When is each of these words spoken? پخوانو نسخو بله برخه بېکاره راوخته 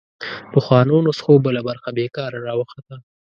پخوانو 0.51 0.97
نسخو 1.07 1.33
بله 1.45 1.61
برخه 1.67 1.89
بېکاره 1.97 2.39
راوخته 2.47 2.95